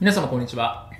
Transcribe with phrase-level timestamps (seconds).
[0.00, 0.92] 皆様こんにちは。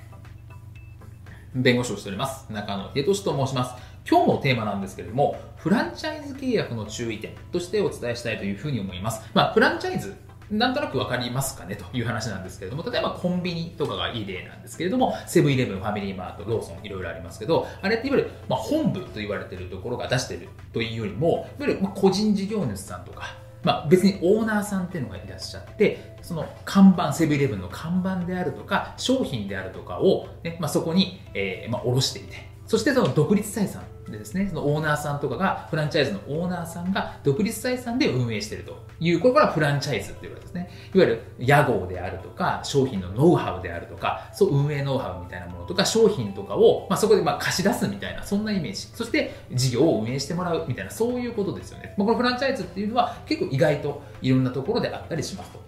[1.55, 2.53] 弁護士をしております。
[2.53, 3.81] 中野秀俊と申します。
[4.11, 9.23] 今日のテーマなんですけれども、フランチャイズ契約の注意点としてお伝えしたいというふうに思います。
[9.35, 10.17] まあ、フランチャイズ
[10.51, 40.71] なんとなくわかりますかねという話なんですけれども、例えばコンビニとかがいい例なんですけれども、セブンイレブン、ファミリーマート、ローソン、いろいろありますけど、あれっていわゆる、まあ、本部と言われているところが出しているというよりも、いわゆるま個人事業主さんとか、まあ、別にオーナーさんっていうのがいらっしゃってその看板セブンイレブンの看板であるとか商品であるとかを、ねまあ、そこに、えーまあ、卸していてそしてその独立採算でですね、そのオーナーさんとかが、フランチャイズのオーナーさんが独立採算で運営しているという、これからフランチャイズっていうわけですね。
[40.95, 48.89] いわゆる屋号であるとか、商品のノウハウであるとか、そう運営ノウハウみたいなものとか、商品とかを、まあ、そこでまあ貸し出すみたいな、そんなイメージ。
[48.95, 51.95] そして事業を運営してもらうみたいな、そういうことですよね。
[51.97, 55.68] まあ、このフランチャイズっていうのは結構意外といろんなところであったりしますと。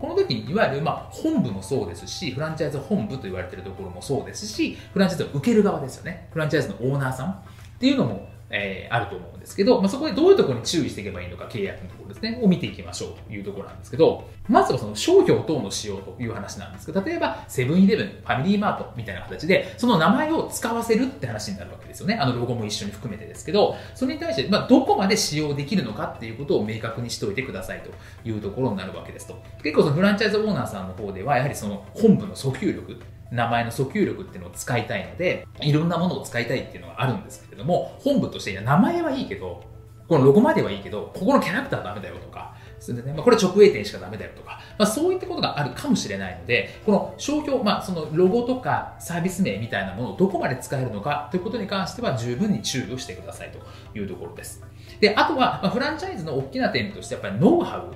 [0.00, 6.28] この時にいわゆるまあ本部もそうですし、フランチャイズ本部と言われているところもそうですし、フランチャイズを受ける側ですよね。
[6.32, 7.36] フランチャイズのオーナーさんっ
[7.78, 22.16] ていうのもえー、あると思うんですけど、まあ、そこでどういうところに注意していけばいいのか、契約のところですね、を見ていきましょうというところなんですけど、まずはその商標等の使用という話なんですけど、例えばセブンイレブン、ファミリーマートみたいな形で、その名前を使わせるって話になるわけですよね。
[22.20, 29.40] あのロゴも一緒に含めてですけど、それに対して、まあ、どこまで使用できるのかっていうことを明確にしておいてくださいというところになるわけですと。
[29.62, 33.00] 結構そのフランチャイズオーナーさんの方では、やはりその本部の訴求力、
[33.30, 39.62] 名前の訴求力っていうのを使いたいので、いろんなものを使いたいっていうのがあるんですけれども、本部として、いや、名前はいいけど、
[40.08, 53.60] このロゴまではいいけど、ここのキャラクターダメだよとか、それでね、まあ、これ直営店しかダメだよとか、まあ、そういったことがあるかもしれないので、この商標、まあ、そのロゴとかサービス名みたいなものをどこまで使えるのかということに関しては十分に注意をしてくださいと
[53.98, 54.64] いうところです。
[54.98, 57.94] で、あとは、まあ、フランチャイズの大きな点として、やっぱりノウハウ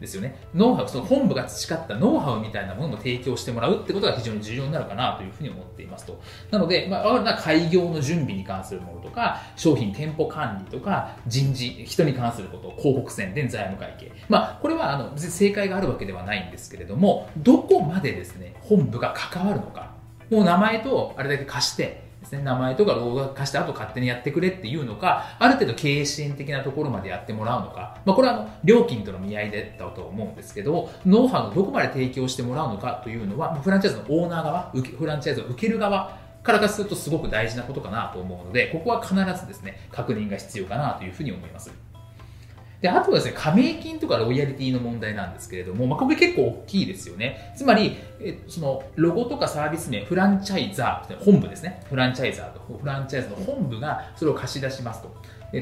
[0.00, 0.36] ですよね。
[0.54, 6.20] ノウハウ、その本部が培ったノウハウみたいなものも提供してもらうってことが非常に重要になるかなというふうに思っていますと。
[6.50, 14.12] なので、まあ、開業の準備に関するものとか、商品店舗管理とか、人事、人に関すること、広告宣伝、財務会計。
[14.28, 19.92] まあ、これはあの正解があるわけではないんですけれども、どこまでですね、本部が関わるのか。
[20.30, 41.87] もう名前とあれだけ貸して、ですね、名前とかロゴが貸してあと勝手にやってくれっていうのか、ある程度経営支援的なところまでやってもらうのか、まあ、これはあの料金との見合いだったと思うんですけど、ノウハウのどこまで提供してもらうのかというのは、フランチャイズのオーナー側、フランチャイズを受ける側からかするとすごく大事なことかなと思うので、ここは必ずですね、確認が必要かなというふうに思います。
[42.80, 47.52] で、あとはですね、加盟金とかロイヤリティの問題なんですけれども、まあ、これ結構大きいですよね。
[47.56, 51.82] つまり、えその、ロゴとかサービス名、フランチャイザー、本部ですね。
[51.88, 55.12] フランチャイザーと、フランチャイズの本部がそれを貸し出しますと。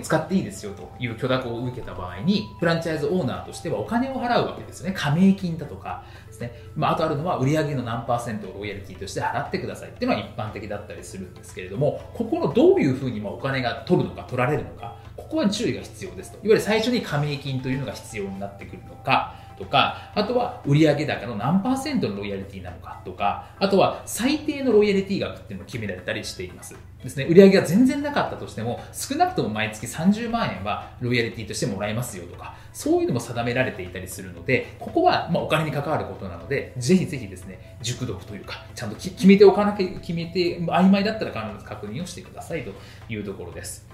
[0.02, 4.94] 使っていいですよという許諾を受けた場合に、フランチャイズオーナーとしてはお金を払うわけですよね。
[4.96, 6.52] 加盟金だとかですね。
[6.74, 14.95] まあ、あとあるのは売上の何パーセントをロイヤリティとして払ってくださいっていうのは一般的だったりするんですけれども、ここのどういうふうにお金が取るのか取られるのか、
[15.26, 16.36] ここは注意が必要ですと。
[16.36, 26.76] いわゆる最初に加盟金というのが必要になってくるのか、とか、あとは売上高の何パーセントのロイヤリティなのかとか、あとは最低のロイヤリティ額っていうのを決められたりしています。
[27.02, 42.72] ですね、売上が全然なかったとしても、少なくとも毎月30万円はロイヤリティとしてもらえますよとか、そういうのも定められていたりするので、ここはまお金に関わることなので、ぜひぜひですね、熟読というか、ちゃんと決めておかなきゃ、決めて、曖昧だったら必ず確認をしてくださいと
[43.08, 43.86] いうところです。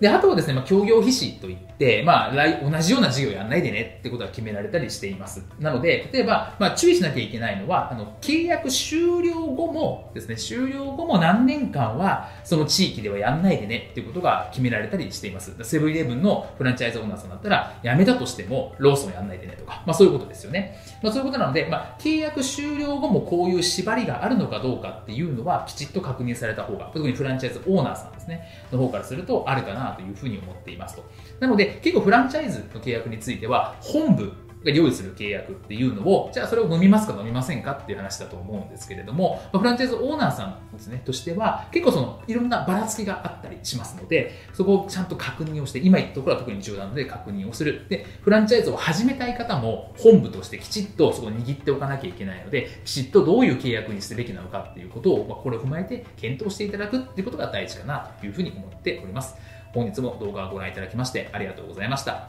[0.00, 5.44] で、あとはですね、まあ、協業必至といって、まあ、来、同じような事業やんないでねってことが決められたりしています。
[5.58, 15.56] なので、例えば、まあ、注意しなきゃいけないのは、あの、契約終了後もですね、終了後も何年間は、その地域ではやんないでねっていうことが決められたりしています。
[15.62, 20.78] セブンイレブンのフランチャイズオーナーさんだったら、辞めたとしても、ローソンやんないでねとか、まあ、そういうことですよね。
[21.02, 31.04] まあ、そういうことなので、まあ、契約終了後もこういう縛りがあるのかどうかっていうのは、きちっと確認された方が、特にフランチャイズオーナーさんですね、の方からすると、あるかなというふうに思っていますと。
[31.40, 34.32] なので、結構フランチャイズの契約については、本部
[34.64, 47.86] が用意する契約っていうのを、じゃあそれを飲みますか飲みませんかっていう話だと思うんですけれども、フランチャイズオーナーさんですね、としては、結構その、いろんなばらつきがあったりしますので、そこをちゃんと確認をして、今言ったところは特に重要なので確認をする。
[47.88, 59.36] で、フランチャイズを始めたい方も、本部としてきちっとそこを握っておかなきゃいけないので、きちっとどういう契約にすべきなのかっていうことを、まあ、これを踏まえて検討していただくっていうことが大事かなというふうに思っております。
[59.72, 62.28] 本日も動画をご覧いただきましてありがとうございました。